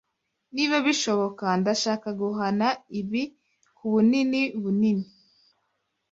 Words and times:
Niba 0.55 0.77
bishoboka, 0.85 1.45
ndashaka 1.59 2.07
guhana 2.21 2.67
ibi 2.99 3.23
kubunini 3.77 4.41
bunini. 4.61 5.05